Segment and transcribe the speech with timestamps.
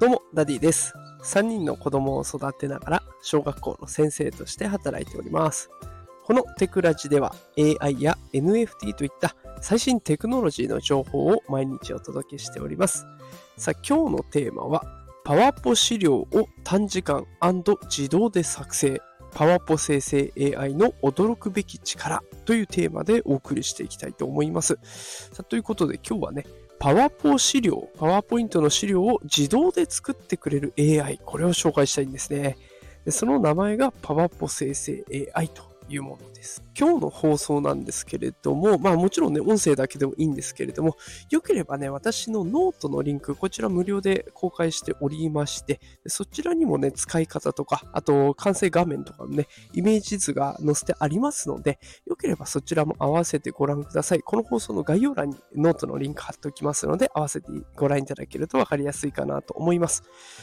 [0.00, 0.94] どうも、ダディです。
[1.24, 5.70] 3人の子供を育てながら、小学校の先生として働いております。
[6.24, 13.06] このテクラジでは AI や NFT といった最新テクノロジーの情報を毎日お届けしております。
[13.56, 14.84] さあ、今日のテーマは、
[15.24, 16.28] パワポ資料を
[16.62, 17.26] 短時間
[17.90, 19.02] 自動で作成。
[19.32, 24.78] パワポ生成 AI の驚くべき力というテーマでお送りしていきたいと思います。
[25.32, 26.44] さあということで今日はね、
[26.78, 32.56] パワポ資料、パワーポイントの資料を自動で作ってくれる AI、これを紹介したいんですね。
[33.04, 35.04] でその名前がパワポ生成
[35.34, 36.62] AI というものです。
[36.78, 40.96] 今日の放送なんですけれども、まあもちろんね、音声だけでもいいんですけれども、
[41.30, 54.20] よければね、私のノートのリンク、こちら無料で公開しておりまして、そちらにもね、使い方とか、あと完成画面とかのね、イメージ図が載せてありますので、よければそちらも合わせてご覧ください。
[54.20, 60.02] この放送の概要欄にノートのリンク貼っておきますので、合わせてご覧いただけると分かりやすいかなと思います。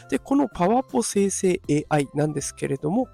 [0.10, 3.08] で、このパワポ生成 AI なんですけれども、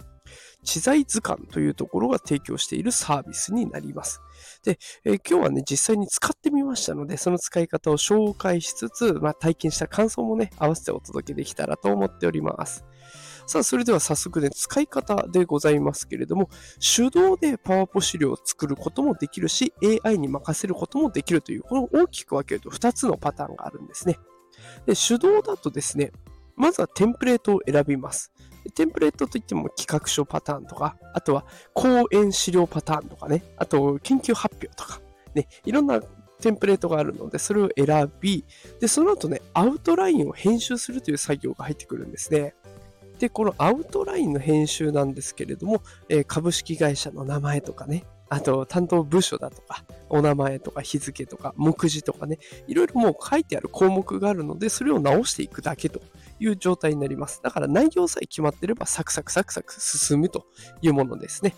[0.63, 4.21] 知財図鑑というところが提供しているサービスになります。
[4.63, 12.85] で、えー、今日はね、実際に使ってみましたので、その使い方を紹介しつつ、まあ、体験した感想もね、合わせてお届けできたらと思っております。
[13.47, 19.73] さあ、それでは早速ね、使い方でございますけれども、手動でパワポ資料を作ることもできるし、
[20.03, 24.17] AI に任せることもできるという、この大きく分けると2つのパターンがあるんですね。
[24.85, 26.11] で手動だとですね、
[26.55, 28.31] まずはテンプレートを選びます。
[28.75, 35.01] テンプレートといっても企画書パターンとか、あとは講演資料パターンとかね、あと研究発表とか、
[35.33, 36.01] ね、いろんな
[36.41, 38.45] テンプレートがあるので、それを選び、
[38.79, 42.55] で、その後ね、アウトラインを編集するという作業が入ってくるんですね。
[43.19, 56.01] で、このアウトラインの編集なんですけれども、えー、株式会社の名前とかね、あと担当部署だとか、お名前とか日付とか、目次とかね、いろいろもう書いてある項目があるので、それを直していくだけと
[56.39, 57.41] いう状態になります。
[57.43, 60.45] だから内容さえ決まってればサクサクサクサク進むと
[60.81, 61.55] いうものですね。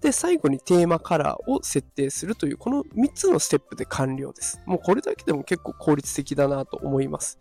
[0.00, 4.62] で、最後にテーマカラーを設定するという、この3つのステップで完了です。
[4.64, 7.38] もうこれだけでも結構効率的だなと思います。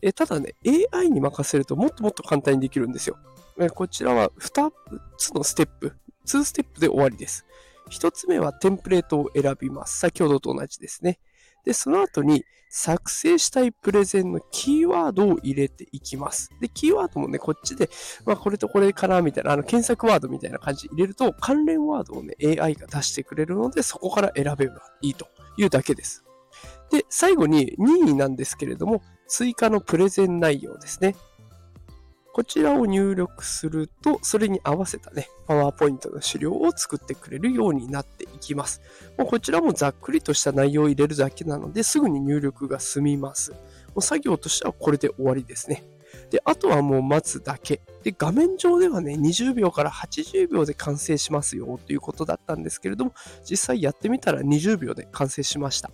[0.00, 0.54] えただね、
[0.90, 3.18] AI に任せるともっともっと簡単にできるんですよ。
[3.60, 4.72] えこちらは2
[5.18, 5.92] つのステップ、
[6.24, 7.44] 2ステップで終わりです。
[7.90, 9.98] 1つ目はテンプレートを選びます。
[9.98, 11.18] 先ほどと同じですね。
[11.64, 16.50] で、その後に作成したいプレゼンのキーワードを入れていきます。
[16.60, 17.88] で、キーワードもね、こっちで、
[18.24, 25.26] まあ、これとこれかな、みたいな、あの、検索ワードみたいな感じで入れると、関連ワードをね、AI が出してくれるので、そこから選べばいいと
[25.56, 26.24] いうだけです。
[26.90, 31.16] で、最後に2位なんですけれども、追加のプレゼン内容ですね。
[32.36, 38.82] こちらを入力すると、それに合わせたね、パワーポイントの資料を作ってくれるようになっていきます。
[39.16, 43.52] もうこちらもざっくりとした内容を入れるだけなので、すぐに入力が済みます。
[43.52, 43.58] も
[43.96, 45.82] う作業としてはこれで終わりですね。
[46.28, 47.80] で、あとはもう待つだけ。
[48.02, 53.14] で、画面上ではね、20秒から80秒で完成しますよということだったんですけれども、
[53.48, 55.90] 実際やってみたら20秒で完成しました。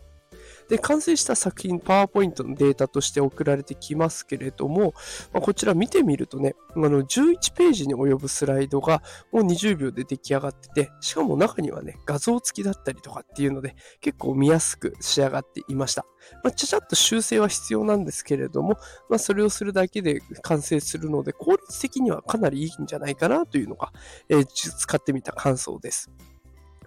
[0.69, 4.95] で、完成した作品、パワーポイントのデータとして送られてきますけれども、
[5.33, 16.07] まあ、こちら見てみるとね、あの11ページに及ぶスライドがもう20秒で出来上がってて、しかも中にはね、画像付きだったりとかっていうので、結構見やすく仕上がっていました。
[16.43, 18.77] まあ、ちゃちゃっと修正は必要なんですけれども、
[19.09, 23.93] まあ、それをするだけで完成するので、効率的にはかなりいいんじゃないかなというのが、
[24.29, 26.11] えー、使ってみた感想です。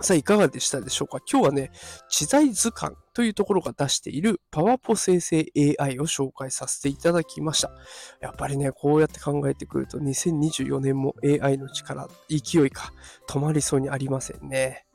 [0.02, 1.20] さあ、いかがでしたでしょうか？
[1.32, 1.72] 今日はね、
[2.10, 5.46] 知財図鑑というところが出しているパワポ生成
[5.80, 7.72] AI を紹介させていただきました。
[8.20, 12.92] やっぱりね、こうやって考えてくると2024年も AI の力、勢いか
[13.30, 14.86] 止まりそうにありませんね。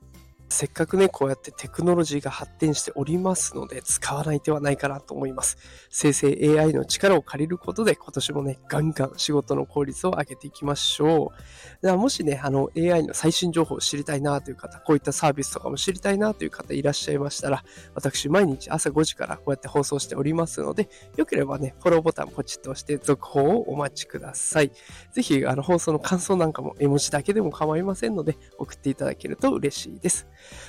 [0.53, 5.57] せっかくね、こうやってテクノロジーが発展しておりますので、使わない手はないかなと思います。
[5.91, 11.33] 生成 AI の力を借りることで、今年もね、ガンガン仕事の効率を上げていきましょ
[11.81, 11.83] う。
[11.83, 17.63] では、もしね、あの、AI の最新情報を知りたいなという方、こういったサービスとかも知りたいなという方いらっしゃいましたら、
[17.95, 24.73] 私、毎日朝5時からこうやって放送しておりますので、よければね、フォローボタンポチッと押して続報をお待ちください。
[25.13, 30.27] ぜひ、あの、放送の感想なんかも絵文字だけでも構いませんので、送っていただけると嬉しいです。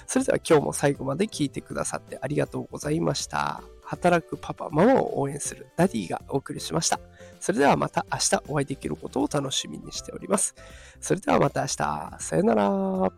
[0.08, 3.64] それでは今日も最後まで聞いてくださってありがとうございました。
[3.84, 7.00] 働くパパ、ママを応援するダディがお送りしました。
[7.40, 10.56] それではまた明日お会いできることを楽しみにしております。
[11.00, 12.16] それではまた明日。
[12.20, 13.12] さよなら。